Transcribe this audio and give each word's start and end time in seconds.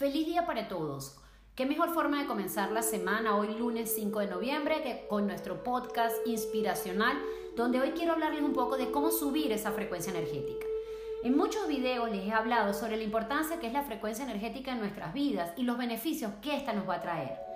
Feliz 0.00 0.24
día 0.24 0.46
para 0.46 0.66
todos. 0.66 1.18
¿Qué 1.54 1.66
mejor 1.66 1.92
forma 1.92 2.22
de 2.22 2.26
comenzar 2.26 2.72
la 2.72 2.80
semana 2.80 3.36
hoy 3.36 3.54
lunes 3.58 3.94
5 3.94 4.20
de 4.20 4.28
noviembre 4.28 4.80
que 4.82 5.06
con 5.10 5.26
nuestro 5.26 5.62
podcast 5.62 6.16
inspiracional 6.26 7.18
donde 7.54 7.80
hoy 7.80 7.90
quiero 7.90 8.12
hablarles 8.12 8.40
un 8.40 8.54
poco 8.54 8.78
de 8.78 8.90
cómo 8.90 9.10
subir 9.10 9.52
esa 9.52 9.72
frecuencia 9.72 10.10
energética? 10.10 10.64
En 11.22 11.36
muchos 11.36 11.68
videos 11.68 12.10
les 12.10 12.26
he 12.26 12.32
hablado 12.32 12.72
sobre 12.72 12.96
la 12.96 13.02
importancia 13.02 13.60
que 13.60 13.66
es 13.66 13.74
la 13.74 13.82
frecuencia 13.82 14.24
energética 14.24 14.72
en 14.72 14.80
nuestras 14.80 15.12
vidas 15.12 15.52
y 15.58 15.64
los 15.64 15.76
beneficios 15.76 16.32
que 16.40 16.56
ésta 16.56 16.72
nos 16.72 16.88
va 16.88 16.94
a 16.94 17.02
traer. 17.02 17.49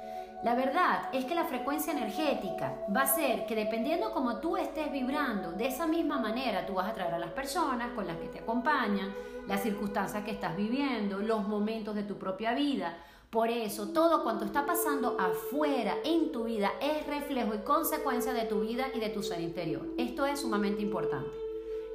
La 0.45 0.55
verdad 0.55 1.09
es 1.15 1.25
que 1.25 1.35
la 1.35 1.47
frecuencia 1.47 1.95
energética 1.95 2.77
va 2.95 3.01
a 3.01 3.07
ser 3.07 3.47
que 3.47 3.55
dependiendo 3.55 4.13
como 4.13 4.41
tú 4.41 4.59
estés 4.59 4.93
vibrando, 4.93 5.53
de 5.53 5.69
esa 5.69 5.87
misma 5.87 6.21
manera 6.21 6.67
tú 6.67 6.75
vas 6.75 6.87
a 6.87 6.91
atraer 6.91 7.15
a 7.15 7.19
las 7.19 7.31
personas 7.31 7.93
con 7.95 8.07
las 8.07 8.19
que 8.19 8.29
te 8.29 8.41
acompañan, 8.41 9.15
las 9.49 9.63
circunstancias 9.63 10.23
que 10.23 10.33
estás 10.33 10.55
viviendo, 10.55 11.21
los 11.21 11.49
momentos 11.49 11.95
de 11.95 12.03
tu 12.03 12.19
propia 12.19 12.53
vida. 12.53 12.95
Por 13.31 13.49
eso, 13.49 13.89
todo 13.89 14.23
cuanto 14.23 14.45
está 14.45 14.67
pasando 14.67 15.17
afuera 15.19 15.95
en 16.05 16.31
tu 16.31 16.45
vida 16.45 16.73
es 16.79 17.07
reflejo 17.07 17.55
y 17.55 17.61
consecuencia 17.61 18.35
de 18.35 18.45
tu 18.45 18.61
vida 18.61 18.89
y 18.95 19.01
de 19.01 19.09
tu 19.09 19.23
ser 19.23 19.41
interior. 19.41 19.87
Esto 19.97 20.27
es 20.27 20.41
sumamente 20.41 20.83
importante. 20.83 21.35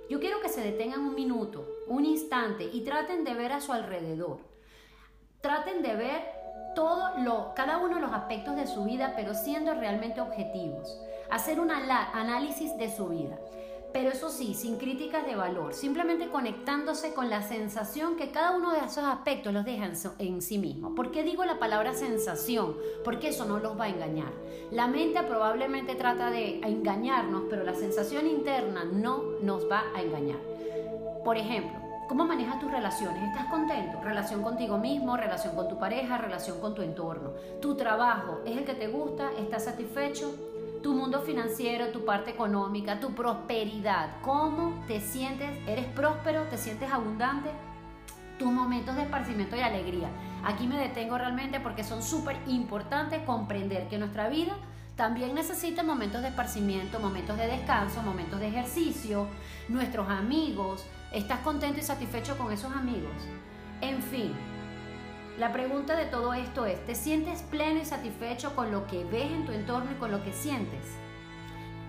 Yo 0.10 0.20
quiero 0.20 0.42
que 0.42 0.50
se 0.50 0.62
detengan 0.62 1.02
un 1.02 1.14
minuto, 1.14 1.68
un 1.86 2.04
instante 2.04 2.64
y 2.64 2.82
traten 2.82 3.24
de 3.24 3.36
ver 3.36 3.52
a 3.52 3.62
su 3.62 3.74
alrededor. 3.74 4.40
Traten 5.40 5.84
de 5.84 5.96
ver 5.96 6.39
todo 6.80 7.10
lo, 7.18 7.54
cada 7.56 7.78
uno 7.78 7.96
de 7.96 8.02
los 8.02 8.14
aspectos 8.14 8.56
de 8.56 8.66
su 8.66 8.86
vida, 8.86 9.12
pero 9.14 9.34
siendo 9.34 9.74
realmente 9.74 10.22
objetivos. 10.22 10.98
Hacer 11.30 11.60
un 11.60 11.72
análisis 11.72 12.78
de 12.78 12.90
su 12.90 13.10
vida. 13.10 13.38
Pero 13.92 14.12
eso 14.12 14.30
sí, 14.30 14.54
sin 14.54 14.78
críticas 14.78 15.26
de 15.26 15.36
valor, 15.36 15.74
simplemente 15.74 16.30
conectándose 16.30 17.14
con 17.14 17.30
la 17.30 17.42
sensación 17.42 18.16
que 18.16 18.32
cada 18.32 18.56
uno 18.56 18.72
de 18.72 18.80
esos 18.80 19.04
aspectos 19.04 19.52
los 19.52 19.66
deja 19.66 19.92
en, 20.20 20.42
sí 20.42 20.58
mismo. 20.58 20.96
¿Por 20.96 21.12
qué 21.12 21.24
digo 21.24 21.44
la 21.44 21.60
palabra 21.60 21.94
sensación? 21.94 22.78
Porque 23.04 23.28
eso 23.28 23.44
no 23.44 23.60
los 23.60 23.78
va 23.78 23.86
a 23.86 23.90
engañar. 23.90 24.32
La 24.72 24.88
mente 24.88 25.22
probablemente 25.24 25.96
trata 25.96 26.32
de 26.32 26.62
engañarnos, 26.62 27.44
pero 27.50 27.66
la 27.66 27.74
sensación 27.74 28.26
interna 28.26 28.86
no 28.86 29.22
nos 29.42 29.70
va 29.70 29.84
a 29.94 30.02
engañar. 30.02 30.40
Por 31.26 31.36
ejemplo, 31.36 31.89
¿Cómo 32.10 32.26
manejas 32.26 32.60
tus 32.60 32.72
relaciones? 32.72 33.22
¿Estás 33.22 33.46
contento? 33.46 34.02
Relación 34.02 34.42
contigo 34.42 34.80
mismo, 34.80 35.16
relación 35.16 35.56
con 35.56 35.70
tu 35.70 35.78
pareja, 35.78 36.18
relación 36.18 36.60
con 36.60 36.74
tu 36.74 36.82
entorno. 36.82 37.34
Tu 37.62 37.76
trabajo 37.76 38.42
es 38.48 38.58
el 38.58 38.66
que 38.66 38.74
te 38.74 38.88
gusta, 38.88 39.30
estás 39.38 39.66
satisfecho. 39.66 40.34
Tu 40.82 40.92
mundo 40.92 41.22
financiero, 41.22 41.90
tu 41.90 42.06
parte 42.06 42.32
económica, 42.32 43.00
tu 43.00 43.14
prosperidad. 43.14 44.10
¿Cómo 44.24 44.84
te 44.88 45.02
sientes? 45.02 45.52
¿Eres 45.68 45.86
próspero? 45.86 46.46
¿Te 46.46 46.58
sientes 46.58 46.92
abundante? 46.92 47.52
Tus 48.40 48.52
momentos 48.52 48.96
de 48.96 49.04
esparcimiento 49.04 49.56
y 49.56 49.60
alegría. 49.60 50.10
Aquí 50.44 50.66
me 50.66 50.80
detengo 50.80 51.16
realmente 51.16 51.60
porque 51.60 51.84
son 51.84 52.02
súper 52.02 52.38
importantes 52.48 53.22
comprender 53.22 53.88
que 53.88 54.00
nuestra 54.00 54.30
vida 54.30 54.56
también 54.96 55.36
necesita 55.36 55.84
momentos 55.84 56.24
de 56.24 56.30
esparcimiento, 56.30 57.00
momentos 57.00 57.38
de 57.38 57.46
descanso, 57.46 58.02
momentos 58.02 58.40
de 58.40 58.48
ejercicio, 58.48 59.28
nuestros 59.68 60.10
amigos. 60.10 60.88
¿Estás 61.12 61.40
contento 61.40 61.80
y 61.80 61.82
satisfecho 61.82 62.38
con 62.38 62.52
esos 62.52 62.72
amigos? 62.72 63.16
En 63.82 64.00
fin, 64.04 64.32
la 65.40 65.52
pregunta 65.52 65.96
de 65.96 66.06
todo 66.06 66.36
esto 66.36 66.68
es, 66.68 66.86
¿te 66.86 66.94
sientes 66.94 67.42
pleno 67.42 67.80
y 67.80 67.86
satisfecho 67.86 68.56
con 68.56 68.72
lo 68.72 68.86
que 68.86 69.06
ves 69.06 69.32
en 69.32 69.44
tu 69.44 69.52
entorno 69.52 69.90
y 69.92 69.96
con 69.96 70.12
lo 70.12 70.24
que 70.24 70.32
sientes? 70.32 70.86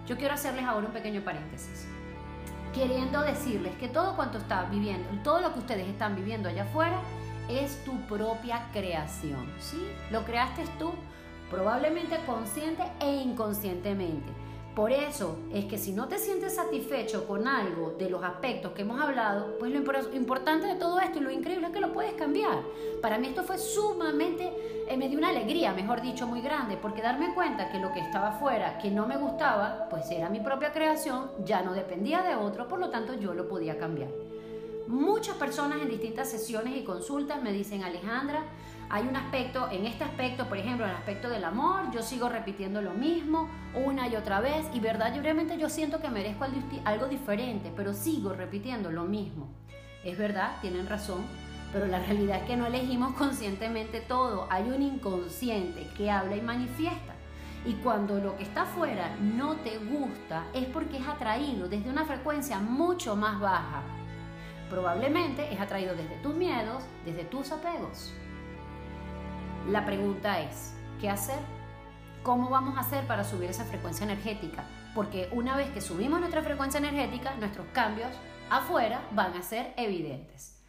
Yo 0.07 0.17
quiero 0.17 0.33
hacerles 0.33 0.65
ahora 0.65 0.87
un 0.87 0.95
pequeño 0.95 1.21
paréntesis, 1.21 1.87
queriendo 2.73 3.21
decirles 3.21 3.75
que 3.77 3.89
todo 3.89 4.17
cuanto 4.17 4.39
está 4.39 4.65
viviendo, 4.65 5.07
todo 5.23 5.43
lo 5.43 5.53
que 5.53 5.59
ustedes 5.59 5.87
están 5.87 6.17
viviendo 6.17 6.49
allá 6.49 6.63
afuera, 6.63 6.99
es 7.51 7.85
tu 7.85 8.01
propia 8.07 8.69
creación, 8.73 9.53
¿sí? 9.59 9.87
Lo 10.11 10.25
creaste 10.25 10.65
tú, 10.79 10.93
probablemente 11.51 12.17
consciente 12.25 12.85
e 13.01 13.17
inconscientemente. 13.17 14.33
Por 14.75 14.93
eso 14.93 15.37
es 15.53 15.65
que 15.65 15.79
si 15.79 15.93
no 15.93 16.07
te 16.07 16.17
sientes 16.17 16.55
satisfecho 16.55 17.27
con 17.27 17.49
algo 17.49 17.97
de 17.99 18.09
los 18.09 18.23
aspectos 18.23 18.73
que 18.73 18.83
hemos 18.83 19.01
hablado, 19.01 19.59
pues 19.59 19.73
lo 19.73 19.81
importante 20.15 20.69
de 20.69 20.77
todo 20.77 21.01
esto 21.01 21.19
y 21.19 21.23
lo 21.23 21.31
increíble 21.31 21.67
es 21.67 21.73
que 21.73 21.81
lo 21.81 21.93
puedes 21.93 22.13
cambiar. 22.13 22.63
Para 23.03 23.19
mí 23.19 23.27
esto 23.27 23.43
fue 23.43 23.59
sumamente, 23.59 24.53
eh, 24.89 24.97
me 24.97 25.09
dio 25.09 25.19
una 25.19 25.31
alegría, 25.31 25.73
mejor 25.73 26.01
dicho, 26.01 26.27
muy 26.29 26.41
grande, 26.41 26.77
porque 26.77 27.03
darme 27.03 27.35
cuenta 27.35 27.69
que 27.71 27.81
lo 27.81 27.93
que 27.93 27.99
estaba 27.99 28.29
afuera, 28.29 28.79
que 28.79 28.93
no 28.93 29.09
me 29.09 29.17
gustaba, 29.17 29.89
pues 29.91 30.09
era 30.13 30.29
mi 30.29 30.39
propia 30.39 30.73
creación, 30.73 31.31
ya 31.45 31.63
no 31.63 31.73
dependía 31.73 32.23
de 32.23 32.37
otro, 32.37 32.69
por 32.69 32.79
lo 32.79 32.91
tanto 32.91 33.15
yo 33.15 33.35
lo 33.35 33.49
podía 33.49 33.77
cambiar. 33.77 34.11
Muchas 34.87 35.37
personas 35.37 35.83
en 35.83 35.89
distintas 35.89 36.31
sesiones 36.31 36.77
y 36.77 36.85
consultas 36.85 37.43
me 37.43 37.53
dicen, 37.53 37.83
Alejandra, 37.83 38.45
hay 38.91 39.07
un 39.07 39.15
aspecto, 39.15 39.69
en 39.71 39.87
este 39.87 40.03
aspecto, 40.03 40.49
por 40.49 40.59
ejemplo, 40.59 40.85
en 40.85 40.91
el 40.91 40.97
aspecto 40.97 41.31
del 41.31 41.45
amor, 41.45 41.93
yo 41.93 42.03
sigo 42.03 42.29
repitiendo 42.29 42.83
lo 42.83 42.93
mismo 42.93 43.49
una 43.73 44.09
y 44.09 44.17
otra 44.17 44.41
vez 44.41 44.67
y 44.75 44.81
verdad, 44.81 45.15
yo 45.15 45.23
realmente 45.23 45.57
yo 45.57 45.69
siento 45.69 46.01
que 46.01 46.09
merezco 46.09 46.45
algo 46.85 47.07
diferente, 47.07 47.73
pero 47.77 47.95
sigo 47.95 48.33
repitiendo 48.33 48.91
lo 48.91 49.05
mismo. 49.05 49.49
Es 50.05 50.19
verdad, 50.19 50.57
tienen 50.61 50.89
razón, 50.89 51.25
pero 51.73 51.87
la 51.87 52.01
realidad 52.01 52.39
es 52.39 52.45
que 52.47 52.57
no 52.57 52.67
elegimos 52.67 53.15
conscientemente 53.15 54.01
todo, 54.01 54.49
hay 54.51 54.65
un 54.65 54.83
inconsciente 54.83 55.87
que 55.97 56.11
habla 56.11 56.35
y 56.35 56.43
manifiesta. 56.43 57.15
Y 57.65 57.75
cuando 57.75 58.19
lo 58.19 58.37
que 58.37 58.43
está 58.43 58.63
afuera 58.63 59.15
no 59.21 59.55
te 59.57 59.79
gusta 59.79 60.47
es 60.53 60.67
porque 60.67 60.97
es 60.97 61.07
atraído 61.07 61.69
desde 61.69 61.91
una 61.91 62.07
frecuencia 62.07 62.59
mucho 62.59 63.15
más 63.15 63.39
baja. 63.39 63.83
Probablemente 64.69 65.53
es 65.53 65.61
atraído 65.61 65.95
desde 65.95 66.17
tus 66.23 66.35
miedos, 66.35 66.83
desde 67.05 67.25
tus 67.25 67.53
apegos. 67.53 68.13
La 69.69 69.85
pregunta 69.85 70.41
es, 70.41 70.75
¿qué 71.01 71.11
hacer? 71.11 71.39
¿Cómo 72.23 72.49
vamos 72.49 72.77
a 72.77 72.81
hacer 72.81 73.07
para 73.07 73.25
subir 73.25 73.51
esa 73.51 73.65
frecuencia 73.65 74.05
energética? 74.05 74.65
Porque 74.95 75.29
una 75.33 75.57
vez 75.57 75.71
que 75.71 75.81
subimos 75.81 76.19
nuestra 76.19 76.43
frecuencia 76.43 76.79
energética, 76.79 77.35
nuestros 77.37 77.67
cambios 77.73 78.11
afuera 78.51 79.03
van 79.13 79.35
a 79.35 79.43
ser 79.43 79.75
evidentes. 79.77 80.61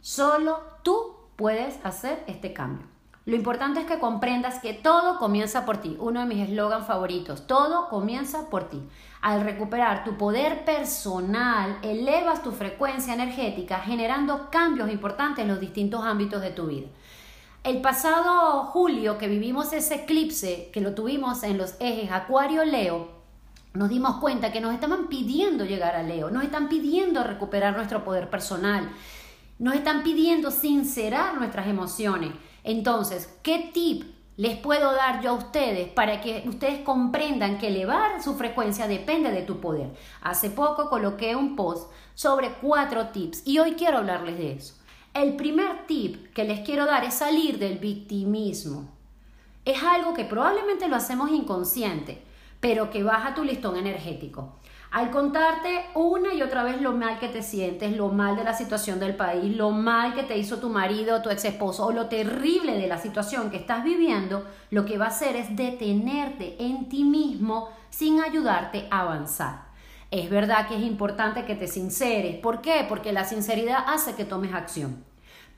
Solo 0.00 0.60
tú 0.82 1.16
puedes 1.36 1.84
hacer 1.84 2.22
este 2.26 2.52
cambio. 2.52 2.86
Lo 3.26 3.34
importante 3.34 3.80
es 3.80 3.86
que 3.86 3.98
comprendas 3.98 4.58
que 4.58 4.74
todo 4.74 5.18
comienza 5.18 5.64
por 5.64 5.78
ti. 5.78 5.96
Uno 5.98 6.20
de 6.20 6.26
mis 6.26 6.46
eslogans 6.46 6.86
favoritos, 6.86 7.46
todo 7.46 7.88
comienza 7.88 8.50
por 8.50 8.68
ti. 8.68 8.86
Al 9.22 9.40
recuperar 9.40 10.04
tu 10.04 10.18
poder 10.18 10.66
personal, 10.66 11.78
elevas 11.80 12.42
tu 12.42 12.52
frecuencia 12.52 13.14
energética 13.14 13.78
generando 13.78 14.50
cambios 14.50 14.90
importantes 14.90 15.42
en 15.42 15.48
los 15.48 15.58
distintos 15.58 16.04
ámbitos 16.04 16.42
de 16.42 16.50
tu 16.50 16.66
vida. 16.66 16.88
El 17.64 17.80
pasado 17.80 18.64
julio 18.66 19.16
que 19.16 19.26
vivimos 19.26 19.72
ese 19.72 19.94
eclipse, 19.94 20.68
que 20.70 20.82
lo 20.82 20.94
tuvimos 20.94 21.42
en 21.44 21.56
los 21.56 21.76
ejes 21.80 22.12
Acuario-Leo, 22.12 23.08
nos 23.72 23.88
dimos 23.88 24.16
cuenta 24.16 24.52
que 24.52 24.60
nos 24.60 24.74
estaban 24.74 25.08
pidiendo 25.08 25.64
llegar 25.64 25.96
a 25.96 26.02
Leo, 26.02 26.28
nos 26.28 26.44
están 26.44 26.68
pidiendo 26.68 27.24
recuperar 27.24 27.74
nuestro 27.74 28.04
poder 28.04 28.28
personal, 28.28 28.90
nos 29.58 29.74
están 29.76 30.02
pidiendo 30.02 30.50
sincerar 30.50 31.38
nuestras 31.38 31.66
emociones. 31.66 32.32
Entonces, 32.64 33.34
¿qué 33.42 33.70
tip 33.72 34.14
les 34.36 34.58
puedo 34.58 34.92
dar 34.92 35.22
yo 35.22 35.30
a 35.30 35.38
ustedes 35.38 35.88
para 35.88 36.20
que 36.20 36.44
ustedes 36.46 36.80
comprendan 36.80 37.56
que 37.56 37.68
elevar 37.68 38.22
su 38.22 38.34
frecuencia 38.34 38.88
depende 38.88 39.30
de 39.30 39.40
tu 39.40 39.60
poder? 39.60 39.90
Hace 40.20 40.50
poco 40.50 40.90
coloqué 40.90 41.34
un 41.34 41.56
post 41.56 41.90
sobre 42.14 42.56
cuatro 42.60 43.08
tips 43.08 43.40
y 43.46 43.58
hoy 43.58 43.72
quiero 43.72 43.96
hablarles 43.96 44.36
de 44.36 44.52
eso. 44.52 44.74
El 45.14 45.36
primer 45.36 45.86
tip 45.86 46.32
que 46.34 46.42
les 46.42 46.66
quiero 46.66 46.86
dar 46.86 47.04
es 47.04 47.14
salir 47.14 47.60
del 47.60 47.78
victimismo. 47.78 48.90
Es 49.64 49.80
algo 49.80 50.12
que 50.12 50.24
probablemente 50.24 50.88
lo 50.88 50.96
hacemos 50.96 51.30
inconsciente, 51.30 52.20
pero 52.58 52.90
que 52.90 53.04
baja 53.04 53.32
tu 53.32 53.44
listón 53.44 53.76
energético. 53.76 54.56
Al 54.90 55.12
contarte 55.12 55.86
una 55.94 56.34
y 56.34 56.42
otra 56.42 56.64
vez 56.64 56.80
lo 56.80 56.94
mal 56.94 57.20
que 57.20 57.28
te 57.28 57.44
sientes, 57.44 57.96
lo 57.96 58.08
mal 58.08 58.34
de 58.34 58.42
la 58.42 58.54
situación 58.54 58.98
del 58.98 59.14
país, 59.14 59.56
lo 59.56 59.70
mal 59.70 60.14
que 60.14 60.24
te 60.24 60.36
hizo 60.36 60.58
tu 60.58 60.68
marido, 60.68 61.22
tu 61.22 61.30
ex 61.30 61.44
esposo 61.44 61.86
o 61.86 61.92
lo 61.92 62.08
terrible 62.08 62.76
de 62.76 62.88
la 62.88 62.98
situación 62.98 63.52
que 63.52 63.58
estás 63.58 63.84
viviendo, 63.84 64.44
lo 64.70 64.84
que 64.84 64.98
va 64.98 65.04
a 65.04 65.08
hacer 65.10 65.36
es 65.36 65.54
detenerte 65.54 66.56
en 66.58 66.88
ti 66.88 67.04
mismo 67.04 67.68
sin 67.88 68.20
ayudarte 68.20 68.88
a 68.90 69.02
avanzar. 69.02 69.73
Es 70.14 70.30
verdad 70.30 70.68
que 70.68 70.76
es 70.76 70.82
importante 70.82 71.44
que 71.44 71.56
te 71.56 71.66
sinceres. 71.66 72.36
¿Por 72.36 72.60
qué? 72.60 72.86
Porque 72.88 73.12
la 73.12 73.24
sinceridad 73.24 73.84
hace 73.88 74.14
que 74.14 74.24
tomes 74.24 74.54
acción. 74.54 75.02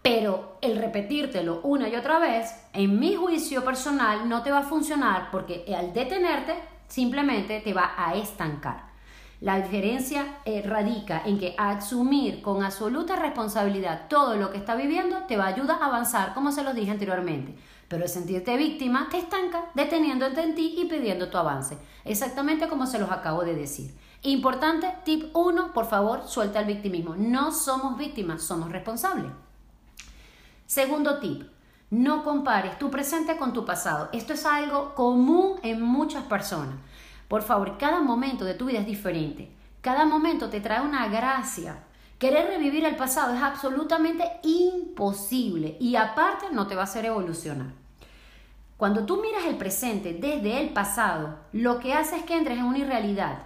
Pero 0.00 0.56
el 0.62 0.78
repetírtelo 0.78 1.60
una 1.62 1.90
y 1.90 1.94
otra 1.94 2.18
vez, 2.18 2.54
en 2.72 2.98
mi 2.98 3.16
juicio 3.16 3.62
personal, 3.66 4.26
no 4.26 4.42
te 4.42 4.50
va 4.50 4.60
a 4.60 4.62
funcionar 4.62 5.30
porque 5.30 5.66
al 5.76 5.92
detenerte 5.92 6.54
simplemente 6.88 7.60
te 7.60 7.74
va 7.74 7.92
a 7.98 8.14
estancar. 8.14 8.84
La 9.42 9.60
diferencia 9.60 10.38
eh, 10.46 10.62
radica 10.62 11.20
en 11.26 11.38
que 11.38 11.54
asumir 11.58 12.40
con 12.40 12.64
absoluta 12.64 13.16
responsabilidad 13.16 14.08
todo 14.08 14.36
lo 14.36 14.52
que 14.52 14.56
está 14.56 14.74
viviendo 14.74 15.24
te 15.28 15.36
va 15.36 15.44
a 15.44 15.48
ayudar 15.48 15.82
a 15.82 15.86
avanzar, 15.88 16.32
como 16.32 16.50
se 16.50 16.62
los 16.62 16.74
dije 16.74 16.92
anteriormente. 16.92 17.54
Pero 17.88 18.04
el 18.04 18.08
sentirte 18.08 18.56
víctima 18.56 19.08
te 19.10 19.18
estanca, 19.18 19.66
deteniéndote 19.74 20.42
en 20.42 20.54
ti 20.54 20.76
y 20.78 20.86
pidiendo 20.86 21.28
tu 21.28 21.36
avance. 21.36 21.76
Exactamente 22.06 22.68
como 22.68 22.86
se 22.86 22.98
los 22.98 23.10
acabo 23.10 23.44
de 23.44 23.54
decir. 23.54 24.05
Importante, 24.26 24.92
tip 25.04 25.30
1, 25.36 25.72
por 25.72 25.86
favor, 25.86 26.26
suelta 26.26 26.58
el 26.58 26.66
victimismo. 26.66 27.14
No 27.16 27.52
somos 27.52 27.96
víctimas, 27.96 28.42
somos 28.42 28.72
responsables. 28.72 29.30
Segundo 30.66 31.20
tip, 31.20 31.44
no 31.90 32.24
compares 32.24 32.76
tu 32.76 32.90
presente 32.90 33.36
con 33.36 33.52
tu 33.52 33.64
pasado. 33.64 34.08
Esto 34.12 34.32
es 34.32 34.44
algo 34.44 34.96
común 34.96 35.60
en 35.62 35.80
muchas 35.80 36.24
personas. 36.24 36.74
Por 37.28 37.42
favor, 37.42 37.78
cada 37.78 38.00
momento 38.00 38.44
de 38.44 38.54
tu 38.54 38.64
vida 38.64 38.80
es 38.80 38.86
diferente. 38.86 39.48
Cada 39.80 40.04
momento 40.04 40.50
te 40.50 40.60
trae 40.60 40.80
una 40.80 41.06
gracia. 41.06 41.84
Querer 42.18 42.48
revivir 42.48 42.84
el 42.84 42.96
pasado 42.96 43.32
es 43.32 43.40
absolutamente 43.40 44.40
imposible 44.42 45.76
y 45.78 45.94
aparte 45.94 46.46
no 46.50 46.66
te 46.66 46.74
va 46.74 46.80
a 46.80 46.84
hacer 46.86 47.04
evolucionar. 47.04 47.68
Cuando 48.76 49.06
tú 49.06 49.22
miras 49.22 49.44
el 49.44 49.56
presente 49.56 50.14
desde 50.14 50.62
el 50.62 50.70
pasado, 50.70 51.38
lo 51.52 51.78
que 51.78 51.94
hace 51.94 52.16
es 52.16 52.24
que 52.24 52.36
entres 52.36 52.58
en 52.58 52.64
una 52.64 52.78
irrealidad 52.78 53.45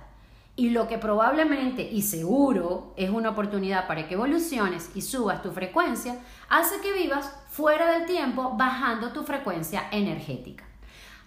y 0.61 0.69
lo 0.69 0.89
que 0.89 0.99
probablemente 0.99 1.89
y 1.91 2.03
seguro 2.03 2.93
es 2.95 3.09
una 3.09 3.31
oportunidad 3.31 3.87
para 3.87 4.07
que 4.07 4.13
evoluciones 4.13 4.91
y 4.95 5.01
subas 5.01 5.41
tu 5.41 5.53
frecuencia, 5.53 6.19
hace 6.51 6.83
que 6.83 6.93
vivas 6.93 7.35
fuera 7.49 7.91
del 7.91 8.05
tiempo 8.05 8.53
bajando 8.59 9.11
tu 9.11 9.23
frecuencia 9.23 9.85
energética. 9.91 10.67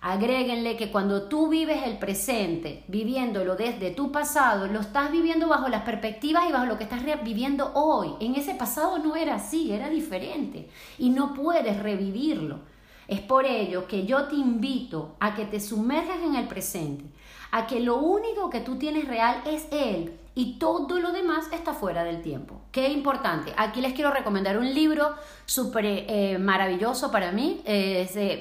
Agréguenle 0.01 0.77
que 0.77 0.91
cuando 0.91 1.29
tú 1.29 1.47
vives 1.47 1.81
el 1.83 1.97
presente, 1.97 2.83
viviéndolo 2.87 3.55
desde 3.55 3.89
tu 3.89 4.11
pasado, 4.11 4.67
lo 4.67 4.81
estás 4.81 5.11
viviendo 5.11 5.47
bajo 5.47 5.67
las 5.67 5.81
perspectivas 5.81 6.43
y 6.47 6.51
bajo 6.51 6.67
lo 6.67 6.77
que 6.77 6.83
estás 6.83 7.01
viviendo 7.23 7.71
hoy. 7.73 8.09
En 8.19 8.35
ese 8.35 8.53
pasado 8.53 8.99
no 8.99 9.15
era 9.15 9.33
así, 9.33 9.71
era 9.71 9.89
diferente 9.89 10.69
y 10.99 11.09
no 11.09 11.33
puedes 11.33 11.81
revivirlo. 11.81 12.59
Es 13.07 13.19
por 13.19 13.45
ello 13.45 13.87
que 13.87 14.05
yo 14.05 14.25
te 14.25 14.35
invito 14.35 15.15
a 15.19 15.33
que 15.33 15.45
te 15.45 15.59
sumerjas 15.59 16.19
en 16.23 16.35
el 16.35 16.47
presente, 16.47 17.05
a 17.53 17.67
que 17.67 17.79
lo 17.79 17.97
único 17.97 18.49
que 18.49 18.61
tú 18.61 18.77
tienes 18.77 19.07
real 19.07 19.43
es 19.45 19.67
Él 19.69 20.17
y 20.33 20.57
todo 20.57 20.99
lo 20.99 21.11
demás 21.11 21.45
está 21.53 21.75
fuera 21.75 22.03
del 22.03 22.23
tiempo. 22.23 22.59
Qué 22.71 22.89
importante. 22.89 23.53
Aquí 23.55 23.79
les 23.79 23.93
quiero 23.93 24.09
recomendar 24.09 24.57
un 24.57 24.73
libro 24.73 25.13
súper 25.45 25.85
eh, 25.85 26.39
maravilloso 26.39 27.11
para 27.11 27.31
mí. 27.31 27.61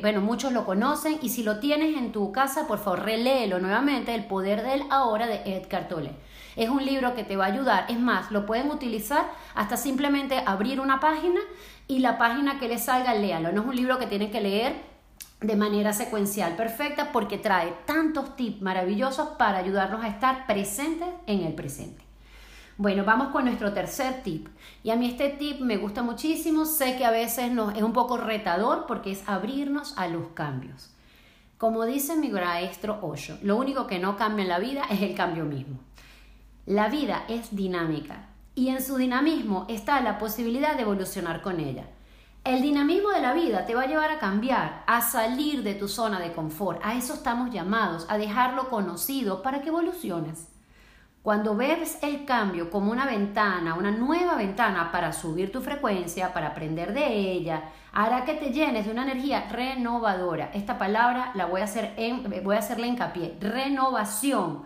bueno, 0.01 0.23
muchos 0.23 0.55
lo 0.55 0.65
conocen 0.65 1.19
y 1.21 1.29
si 1.29 1.43
lo 1.43 1.61
tienes 1.61 1.95
en 1.95 2.11
tu 2.11 2.33
casa, 2.33 2.67
por 2.67 2.79
favor, 2.79 3.05
reléelo 3.05 3.59
nuevamente, 3.59 4.15
El 4.15 4.25
poder 4.25 4.63
del 4.63 4.85
ahora 4.89 5.27
de 5.27 5.43
Edgar 5.45 5.89
Tolle. 5.89 6.13
Es 6.57 6.71
un 6.71 6.83
libro 6.83 7.15
que 7.15 7.23
te 7.23 7.37
va 7.37 7.45
a 7.45 7.49
ayudar. 7.49 7.85
Es 7.91 8.01
más, 8.01 8.31
lo 8.31 8.47
pueden 8.47 8.71
utilizar 8.71 9.31
hasta 9.55 9.77
simplemente 9.77 10.43
abrir 10.47 10.81
una 10.81 11.01
página 11.01 11.41
y 11.87 11.99
la 11.99 12.17
página 12.17 12.59
que 12.59 12.69
les 12.69 12.85
salga, 12.85 13.13
léalo. 13.13 13.53
No 13.53 13.61
es 13.61 13.67
un 13.67 13.77
libro 13.77 13.99
que 13.99 14.07
tienen 14.07 14.31
que 14.31 14.41
leer 14.41 14.92
de 15.43 15.57
manera 15.57 15.93
secuencial 15.93 16.57
perfecta 16.57 17.13
porque 17.13 17.39
trae 17.39 17.75
tantos 17.85 18.37
tips 18.37 18.63
maravillosos 18.63 19.29
para 19.31 19.59
ayudarnos 19.59 20.05
a 20.05 20.09
estar 20.09 20.47
presentes 20.47 21.09
en 21.27 21.43
el 21.43 21.55
presente. 21.55 22.03
Bueno, 22.79 23.05
vamos 23.05 23.29
con 23.29 23.45
nuestro 23.45 23.73
tercer 23.73 24.23
tip. 24.23 24.49
Y 24.83 24.91
a 24.91 24.97
mí 24.97 25.07
este 25.07 25.29
tip 25.29 25.61
me 25.61 25.77
gusta 25.77 26.03
muchísimo. 26.03 26.65
Sé 26.65 26.97
que 26.97 27.05
a 27.05 27.11
veces 27.11 27.53
es 27.77 27.83
un 27.83 27.93
poco 27.93 28.17
retador 28.17 28.87
porque 28.87 29.13
es 29.13 29.29
abrirnos 29.29 29.97
a 29.99 30.09
los 30.09 30.29
cambios. 30.29 30.91
Como 31.59 31.85
dice 31.85 32.17
mi 32.17 32.29
maestro 32.29 32.99
Osho, 33.03 33.39
lo 33.43 33.57
único 33.57 33.87
que 33.87 33.99
no 33.99 34.17
cambia 34.17 34.43
en 34.43 34.49
la 34.49 34.59
vida 34.59 34.83
es 34.91 35.03
el 35.03 35.15
cambio 35.15 35.45
mismo. 35.45 35.79
La 36.67 36.89
vida 36.89 37.25
es 37.29 37.55
dinámica 37.55 38.27
y 38.55 38.69
en 38.69 38.83
su 38.83 38.97
dinamismo 38.97 39.67
está 39.69 40.01
la 40.01 40.19
posibilidad 40.19 40.75
de 40.75 40.83
evolucionar 40.83 41.41
con 41.43 41.61
ella. 41.61 41.85
El 42.45 42.61
dinamismo 42.61 43.11
de 43.11 43.21
la 43.21 43.35
vida 43.35 43.67
te 43.67 43.75
va 43.77 43.83
a 43.83 43.87
llevar 43.87 44.11
a 44.11 44.19
cambiar, 44.19 44.83
a 44.89 45.01
salir 45.01 45.63
de 45.63 45.77
tu 45.77 45.87
zona 45.87 46.19
de 46.19 46.33
confort. 46.33 46.81
A 46.83 46.97
eso 46.97 47.15
estamos 47.15 47.53
llamados, 47.53 48.05
a 48.09 48.19
dejarlo 48.19 48.69
conocido 48.69 49.43
para 49.43 49.63
que 49.63 49.69
evoluciones. 49.69 50.49
Cuando 51.23 51.55
ves 51.55 52.01
el 52.03 52.25
cambio 52.25 52.69
como 52.69 52.91
una 52.91 53.07
ventana, 53.07 53.77
una 53.77 53.93
nueva 53.93 54.35
ventana 54.35 54.91
para 54.91 55.13
subir 55.13 55.53
tu 55.53 55.61
frecuencia, 55.61 56.33
para 56.33 56.49
aprender 56.49 56.93
de 56.93 57.31
ella, 57.31 57.71
hará 57.93 58.25
que 58.25 58.35
te 58.35 58.51
llenes 58.51 58.87
de 58.87 58.91
una 58.91 59.05
energía 59.05 59.47
renovadora. 59.49 60.51
Esta 60.53 60.79
palabra 60.79 61.31
la 61.37 61.47
voy 61.47 61.61
a 61.61 61.65
hacer 61.65 61.95
en, 61.97 62.25
voy 62.43 62.57
a 62.57 62.59
hacerle 62.59 62.89
hincapié, 62.89 63.37
renovación 63.39 64.65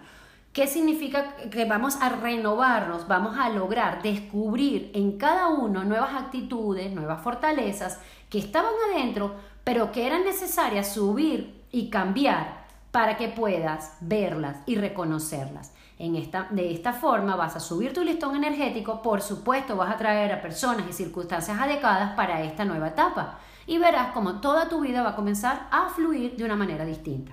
¿Qué 0.56 0.66
significa 0.66 1.36
que 1.50 1.66
vamos 1.66 1.96
a 2.00 2.08
renovarnos, 2.08 3.06
vamos 3.06 3.36
a 3.36 3.50
lograr 3.50 4.00
descubrir 4.00 4.90
en 4.94 5.18
cada 5.18 5.48
uno 5.48 5.84
nuevas 5.84 6.14
actitudes, 6.14 6.94
nuevas 6.94 7.20
fortalezas 7.20 8.00
que 8.30 8.38
estaban 8.38 8.72
adentro, 8.90 9.34
pero 9.64 9.92
que 9.92 10.06
eran 10.06 10.24
necesarias 10.24 10.94
subir 10.94 11.62
y 11.72 11.90
cambiar 11.90 12.64
para 12.90 13.18
que 13.18 13.28
puedas 13.28 13.98
verlas 14.00 14.56
y 14.64 14.76
reconocerlas? 14.76 15.74
En 15.98 16.16
esta, 16.16 16.48
de 16.50 16.72
esta 16.72 16.94
forma 16.94 17.36
vas 17.36 17.54
a 17.54 17.60
subir 17.60 17.92
tu 17.92 18.02
listón 18.02 18.34
energético, 18.34 19.02
por 19.02 19.20
supuesto 19.20 19.76
vas 19.76 19.94
a 19.94 19.98
traer 19.98 20.32
a 20.32 20.40
personas 20.40 20.86
y 20.88 20.94
circunstancias 20.94 21.60
adecuadas 21.60 22.14
para 22.14 22.42
esta 22.42 22.64
nueva 22.64 22.88
etapa 22.88 23.40
y 23.66 23.76
verás 23.76 24.12
como 24.12 24.40
toda 24.40 24.70
tu 24.70 24.80
vida 24.80 25.02
va 25.02 25.10
a 25.10 25.16
comenzar 25.16 25.68
a 25.70 25.90
fluir 25.90 26.34
de 26.34 26.46
una 26.46 26.56
manera 26.56 26.86
distinta. 26.86 27.32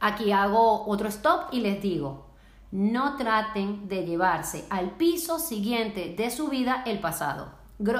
Aquí 0.00 0.32
hago 0.32 0.86
otro 0.86 1.08
stop 1.08 1.52
y 1.52 1.60
les 1.60 1.80
digo, 1.80 2.26
no 2.70 3.16
traten 3.16 3.88
de 3.88 4.04
llevarse 4.04 4.64
al 4.70 4.92
piso 4.92 5.38
siguiente 5.38 6.14
de 6.16 6.30
su 6.30 6.48
vida 6.48 6.82
el 6.86 6.98
pasado. 6.98 7.48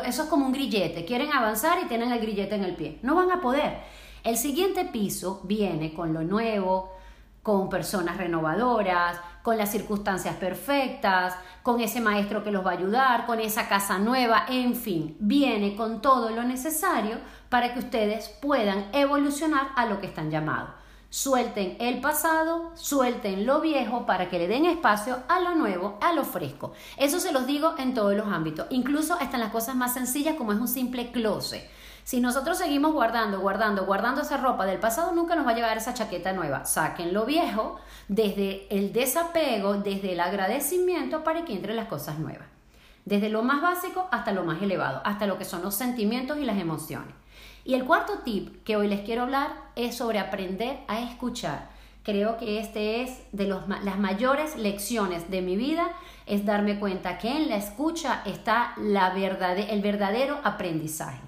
Eso 0.04 0.22
es 0.24 0.28
como 0.28 0.46
un 0.46 0.52
grillete. 0.52 1.04
Quieren 1.04 1.32
avanzar 1.32 1.78
y 1.82 1.88
tienen 1.88 2.12
el 2.12 2.20
grillete 2.20 2.54
en 2.54 2.64
el 2.64 2.76
pie. 2.76 2.98
No 3.02 3.14
van 3.14 3.30
a 3.30 3.40
poder. 3.40 3.82
El 4.22 4.36
siguiente 4.36 4.84
piso 4.84 5.40
viene 5.44 5.92
con 5.92 6.12
lo 6.12 6.22
nuevo, 6.22 6.92
con 7.42 7.68
personas 7.68 8.16
renovadoras, 8.16 9.20
con 9.42 9.58
las 9.58 9.70
circunstancias 9.70 10.36
perfectas, 10.36 11.36
con 11.62 11.80
ese 11.80 12.00
maestro 12.00 12.42
que 12.42 12.50
los 12.50 12.64
va 12.64 12.70
a 12.70 12.78
ayudar, 12.78 13.26
con 13.26 13.38
esa 13.38 13.68
casa 13.68 13.98
nueva, 13.98 14.46
en 14.48 14.74
fin, 14.74 15.16
viene 15.20 15.76
con 15.76 16.00
todo 16.00 16.30
lo 16.30 16.42
necesario 16.42 17.18
para 17.50 17.74
que 17.74 17.80
ustedes 17.80 18.30
puedan 18.40 18.86
evolucionar 18.92 19.68
a 19.76 19.84
lo 19.84 20.00
que 20.00 20.06
están 20.06 20.30
llamados. 20.30 20.70
Suelten 21.14 21.76
el 21.78 22.00
pasado, 22.00 22.72
suelten 22.74 23.46
lo 23.46 23.60
viejo 23.60 24.04
para 24.04 24.28
que 24.28 24.36
le 24.40 24.48
den 24.48 24.66
espacio 24.66 25.22
a 25.28 25.38
lo 25.38 25.54
nuevo, 25.54 25.96
a 26.00 26.12
lo 26.12 26.24
fresco. 26.24 26.72
Eso 26.96 27.20
se 27.20 27.30
los 27.30 27.46
digo 27.46 27.76
en 27.78 27.94
todos 27.94 28.16
los 28.16 28.26
ámbitos, 28.26 28.66
incluso 28.70 29.14
hasta 29.14 29.36
en 29.36 29.42
las 29.42 29.52
cosas 29.52 29.76
más 29.76 29.94
sencillas 29.94 30.34
como 30.34 30.52
es 30.52 30.58
un 30.58 30.66
simple 30.66 31.12
closet. 31.12 31.70
Si 32.02 32.20
nosotros 32.20 32.58
seguimos 32.58 32.92
guardando, 32.92 33.38
guardando, 33.38 33.86
guardando 33.86 34.22
esa 34.22 34.38
ropa 34.38 34.66
del 34.66 34.80
pasado, 34.80 35.12
nunca 35.12 35.36
nos 35.36 35.46
va 35.46 35.52
a 35.52 35.54
llegar 35.54 35.76
esa 35.76 35.94
chaqueta 35.94 36.32
nueva. 36.32 36.64
Saquen 36.64 37.14
lo 37.14 37.24
viejo 37.24 37.76
desde 38.08 38.66
el 38.76 38.92
desapego, 38.92 39.74
desde 39.74 40.14
el 40.14 40.20
agradecimiento 40.20 41.22
para 41.22 41.44
que 41.44 41.52
entre 41.52 41.74
las 41.74 41.86
cosas 41.86 42.18
nuevas. 42.18 42.53
Desde 43.04 43.28
lo 43.28 43.42
más 43.42 43.60
básico 43.60 44.08
hasta 44.10 44.32
lo 44.32 44.44
más 44.44 44.62
elevado, 44.62 45.02
hasta 45.04 45.26
lo 45.26 45.36
que 45.36 45.44
son 45.44 45.62
los 45.62 45.74
sentimientos 45.74 46.38
y 46.38 46.44
las 46.44 46.58
emociones. 46.58 47.14
Y 47.64 47.74
el 47.74 47.84
cuarto 47.84 48.20
tip 48.24 48.62
que 48.64 48.76
hoy 48.76 48.88
les 48.88 49.00
quiero 49.00 49.22
hablar 49.22 49.52
es 49.76 49.96
sobre 49.96 50.18
aprender 50.18 50.80
a 50.88 51.00
escuchar. 51.00 51.68
Creo 52.02 52.36
que 52.36 52.58
este 52.58 53.02
es 53.02 53.22
de 53.32 53.46
las 53.46 53.98
mayores 53.98 54.56
lecciones 54.56 55.30
de 55.30 55.40
mi 55.40 55.56
vida, 55.56 55.88
es 56.26 56.44
darme 56.44 56.78
cuenta 56.78 57.18
que 57.18 57.34
en 57.34 57.48
la 57.48 57.56
escucha 57.56 58.22
está 58.26 58.74
la 58.76 59.14
el 59.14 59.80
verdadero 59.80 60.40
aprendizaje. 60.44 61.20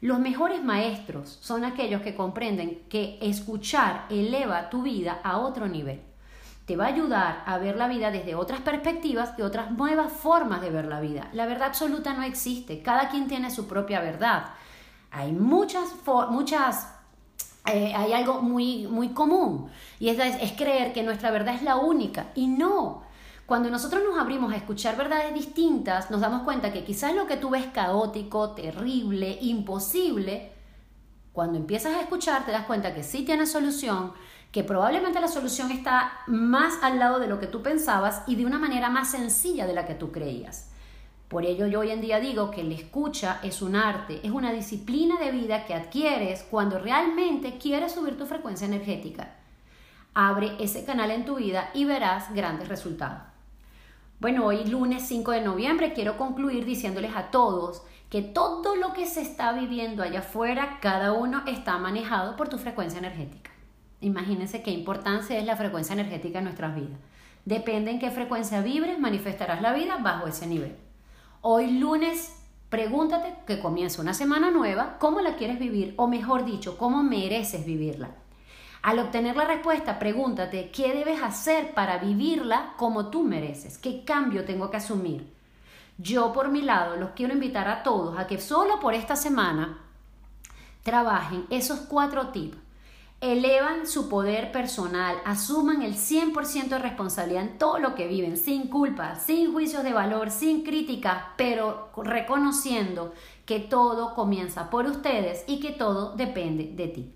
Los 0.00 0.20
mejores 0.20 0.62
maestros 0.62 1.38
son 1.40 1.64
aquellos 1.64 2.02
que 2.02 2.14
comprenden 2.14 2.82
que 2.88 3.18
escuchar 3.20 4.06
eleva 4.10 4.70
tu 4.70 4.82
vida 4.82 5.20
a 5.24 5.38
otro 5.38 5.66
nivel. 5.66 6.07
Te 6.68 6.76
va 6.76 6.84
a 6.84 6.88
ayudar 6.88 7.42
a 7.46 7.56
ver 7.56 7.76
la 7.76 7.88
vida 7.88 8.10
desde 8.10 8.34
otras 8.34 8.60
perspectivas 8.60 9.32
y 9.38 9.42
otras 9.42 9.70
nuevas 9.70 10.12
formas 10.12 10.60
de 10.60 10.68
ver 10.68 10.84
la 10.84 11.00
vida. 11.00 11.30
La 11.32 11.46
verdad 11.46 11.68
absoluta 11.68 12.12
no 12.12 12.24
existe, 12.24 12.82
cada 12.82 13.08
quien 13.08 13.26
tiene 13.26 13.50
su 13.50 13.66
propia 13.66 14.02
verdad. 14.02 14.50
Hay 15.10 15.32
muchas, 15.32 15.94
muchas 16.28 16.92
eh, 17.72 17.94
hay 17.96 18.12
algo 18.12 18.42
muy, 18.42 18.86
muy 18.86 19.14
común 19.14 19.70
y 19.98 20.10
es, 20.10 20.18
es 20.18 20.52
creer 20.52 20.92
que 20.92 21.02
nuestra 21.02 21.30
verdad 21.30 21.54
es 21.54 21.62
la 21.62 21.76
única 21.76 22.26
y 22.34 22.48
no. 22.48 23.02
Cuando 23.46 23.70
nosotros 23.70 24.02
nos 24.06 24.18
abrimos 24.18 24.52
a 24.52 24.56
escuchar 24.56 24.94
verdades 24.98 25.32
distintas, 25.32 26.10
nos 26.10 26.20
damos 26.20 26.42
cuenta 26.42 26.70
que 26.70 26.84
quizás 26.84 27.14
lo 27.14 27.26
que 27.26 27.38
tú 27.38 27.48
ves 27.48 27.64
caótico, 27.72 28.50
terrible, 28.50 29.38
imposible, 29.40 30.52
cuando 31.32 31.56
empiezas 31.56 31.94
a 31.94 32.00
escuchar 32.00 32.44
te 32.44 32.52
das 32.52 32.66
cuenta 32.66 32.92
que 32.92 33.02
sí 33.02 33.24
tiene 33.24 33.46
solución, 33.46 34.12
que 34.52 34.64
probablemente 34.64 35.20
la 35.20 35.28
solución 35.28 35.70
está 35.70 36.12
más 36.26 36.82
al 36.82 36.98
lado 36.98 37.18
de 37.18 37.28
lo 37.28 37.38
que 37.38 37.46
tú 37.46 37.62
pensabas 37.62 38.22
y 38.26 38.36
de 38.36 38.46
una 38.46 38.58
manera 38.58 38.88
más 38.88 39.10
sencilla 39.10 39.66
de 39.66 39.74
la 39.74 39.86
que 39.86 39.94
tú 39.94 40.10
creías. 40.10 40.70
Por 41.28 41.44
ello 41.44 41.66
yo 41.66 41.80
hoy 41.80 41.90
en 41.90 42.00
día 42.00 42.20
digo 42.20 42.50
que 42.50 42.64
la 42.64 42.74
escucha 42.74 43.38
es 43.42 43.60
un 43.60 43.76
arte, 43.76 44.20
es 44.22 44.30
una 44.30 44.50
disciplina 44.50 45.18
de 45.18 45.30
vida 45.30 45.66
que 45.66 45.74
adquieres 45.74 46.42
cuando 46.50 46.78
realmente 46.78 47.58
quieres 47.58 47.92
subir 47.92 48.16
tu 48.16 48.24
frecuencia 48.24 48.66
energética. 48.66 49.34
Abre 50.14 50.56
ese 50.58 50.86
canal 50.86 51.10
en 51.10 51.26
tu 51.26 51.36
vida 51.36 51.68
y 51.74 51.84
verás 51.84 52.34
grandes 52.34 52.68
resultados. 52.68 53.20
Bueno, 54.20 54.46
hoy 54.46 54.64
lunes 54.64 55.06
5 55.06 55.32
de 55.32 55.42
noviembre 55.42 55.92
quiero 55.92 56.16
concluir 56.16 56.64
diciéndoles 56.64 57.14
a 57.14 57.30
todos 57.30 57.82
que 58.08 58.22
todo 58.22 58.74
lo 58.74 58.94
que 58.94 59.06
se 59.06 59.20
está 59.20 59.52
viviendo 59.52 60.02
allá 60.02 60.20
afuera, 60.20 60.78
cada 60.80 61.12
uno 61.12 61.42
está 61.46 61.76
manejado 61.76 62.36
por 62.36 62.48
tu 62.48 62.56
frecuencia 62.56 62.98
energética. 62.98 63.50
Imagínense 64.00 64.62
qué 64.62 64.70
importancia 64.70 65.38
es 65.38 65.44
la 65.44 65.56
frecuencia 65.56 65.92
energética 65.92 66.38
en 66.38 66.44
nuestras 66.44 66.74
vidas. 66.74 66.98
Depende 67.44 67.90
en 67.90 67.98
qué 67.98 68.10
frecuencia 68.10 68.60
vibres, 68.60 68.98
manifestarás 68.98 69.62
la 69.62 69.72
vida 69.72 69.96
bajo 69.96 70.26
ese 70.26 70.46
nivel. 70.46 70.76
Hoy 71.40 71.78
lunes 71.78 72.38
Pregúntate 72.68 73.34
que 73.46 73.60
comienza 73.60 74.02
una 74.02 74.12
semana 74.12 74.50
nueva, 74.50 74.98
¿cómo 74.98 75.20
la 75.20 75.36
quieres 75.36 75.58
vivir? 75.58 75.94
O 75.96 76.06
mejor 76.06 76.44
dicho, 76.44 76.76
¿cómo 76.76 77.02
mereces 77.02 77.64
vivirla? 77.64 78.10
Al 78.82 78.98
obtener 78.98 79.36
la 79.36 79.46
respuesta, 79.46 79.98
pregúntate 79.98 80.70
qué 80.70 80.92
debes 80.92 81.22
hacer 81.22 81.72
para 81.72 81.96
vivirla 81.96 82.74
como 82.76 83.06
tú 83.06 83.24
mereces, 83.24 83.78
qué 83.78 84.04
cambio 84.04 84.44
tengo 84.44 84.70
que 84.70 84.76
asumir. 84.76 85.32
Yo 85.96 86.32
por 86.34 86.50
mi 86.50 86.60
lado 86.60 86.96
los 86.96 87.10
quiero 87.10 87.32
invitar 87.32 87.68
a 87.68 87.82
todos 87.82 88.18
a 88.18 88.26
que 88.26 88.38
solo 88.38 88.78
por 88.80 88.92
esta 88.92 89.16
semana 89.16 89.78
trabajen 90.82 91.46
esos 91.48 91.80
cuatro 91.80 92.28
tips 92.28 92.58
elevan 93.20 93.86
su 93.86 94.08
poder 94.08 94.52
personal, 94.52 95.16
asuman 95.24 95.82
el 95.82 95.94
100% 95.94 96.68
de 96.68 96.78
responsabilidad 96.78 97.42
en 97.42 97.58
todo 97.58 97.78
lo 97.78 97.94
que 97.94 98.06
viven, 98.06 98.36
sin 98.36 98.68
culpa, 98.68 99.16
sin 99.16 99.52
juicios 99.52 99.82
de 99.82 99.92
valor, 99.92 100.30
sin 100.30 100.62
críticas, 100.62 101.24
pero 101.36 101.90
reconociendo 101.96 103.12
que 103.44 103.58
todo 103.58 104.14
comienza 104.14 104.70
por 104.70 104.86
ustedes 104.86 105.44
y 105.48 105.58
que 105.58 105.72
todo 105.72 106.14
depende 106.14 106.70
de 106.74 106.88
ti. 106.88 107.12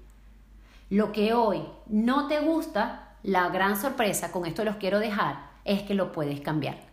Lo 0.91 1.13
que 1.13 1.35
hoy 1.35 1.63
no 1.87 2.27
te 2.27 2.41
gusta, 2.41 3.17
la 3.23 3.49
gran 3.51 3.81
sorpresa, 3.81 4.33
con 4.33 4.45
esto 4.45 4.65
los 4.65 4.77
quiero 4.77 4.99
dejar, 4.99 5.53
es 5.65 5.83
que 5.83 5.95
lo 5.95 6.11
puedes 6.11 6.41
cambiar. 6.41 6.92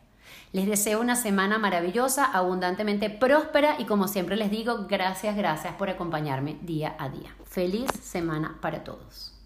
Les 0.52 0.66
deseo 0.66 1.00
una 1.00 1.16
semana 1.16 1.60
maravillosa, 1.60 2.26
abundantemente 2.26 3.12
próspera 3.12 3.76
y 3.78 3.86
como 3.86 4.08
siempre 4.08 4.36
les 4.36 4.50
digo, 4.50 4.88
gracias, 4.88 5.36
gracias 5.36 5.76
por 5.76 5.90
acompañarme 5.90 6.58
día 6.62 6.96
a 6.98 7.10
día. 7.10 7.36
Feliz 7.46 7.92
semana 8.02 8.58
para 8.60 8.84
todos. 8.84 9.39